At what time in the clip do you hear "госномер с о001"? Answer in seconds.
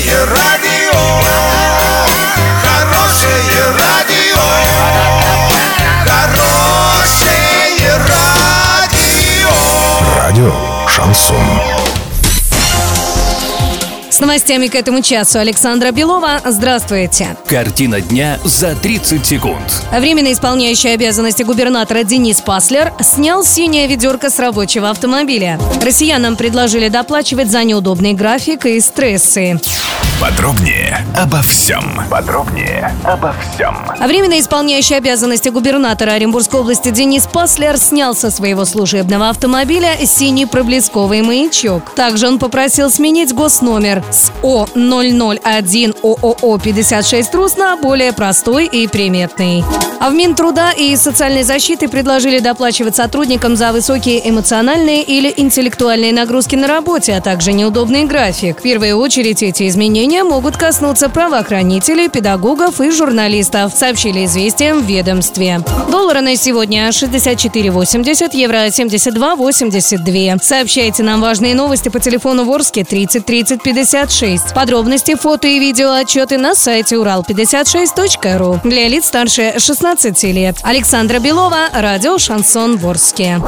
43.32-45.96